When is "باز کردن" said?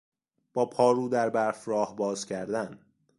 1.95-2.79